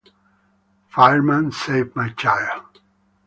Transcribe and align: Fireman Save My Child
Fireman 0.91 1.51
Save 1.51 1.95
My 1.95 2.09
Child 2.09 2.79